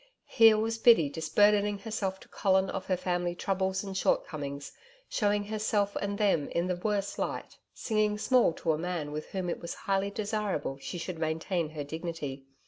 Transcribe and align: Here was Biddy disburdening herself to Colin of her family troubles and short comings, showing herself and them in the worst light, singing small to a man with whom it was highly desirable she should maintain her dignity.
Here 0.25 0.57
was 0.57 0.79
Biddy 0.79 1.09
disburdening 1.09 1.77
herself 1.77 2.19
to 2.21 2.27
Colin 2.27 2.71
of 2.71 2.87
her 2.87 2.97
family 2.97 3.35
troubles 3.35 3.83
and 3.83 3.95
short 3.95 4.25
comings, 4.25 4.71
showing 5.07 5.43
herself 5.43 5.95
and 5.97 6.17
them 6.17 6.49
in 6.49 6.65
the 6.65 6.75
worst 6.77 7.19
light, 7.19 7.59
singing 7.75 8.17
small 8.17 8.51
to 8.53 8.71
a 8.71 8.79
man 8.79 9.11
with 9.11 9.27
whom 9.29 9.47
it 9.47 9.59
was 9.61 9.75
highly 9.85 10.09
desirable 10.09 10.79
she 10.79 10.97
should 10.97 11.19
maintain 11.19 11.69
her 11.69 11.83
dignity. 11.83 12.45